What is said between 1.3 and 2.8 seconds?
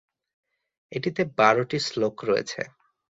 বারোটি শ্লোক রয়েছে।